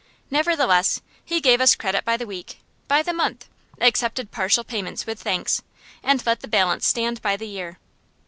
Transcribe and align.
Nevertheless 0.31 0.99
he 1.23 1.39
gave 1.39 1.61
us 1.61 1.75
credit 1.75 2.03
by 2.03 2.17
the 2.17 2.25
week, 2.25 2.57
by 2.87 3.03
the 3.03 3.13
month, 3.13 3.47
accepted 3.79 4.31
partial 4.31 4.63
payment 4.63 5.05
with 5.05 5.21
thanks, 5.21 5.61
and 6.01 6.25
let 6.25 6.39
the 6.39 6.47
balance 6.47 6.87
stand 6.87 7.21
by 7.21 7.37
the 7.37 7.47
year. 7.47 7.77